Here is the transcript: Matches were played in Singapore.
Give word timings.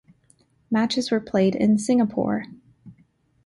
Matches 0.71 1.11
were 1.11 1.19
played 1.19 1.53
in 1.55 1.77
Singapore. 1.77 2.45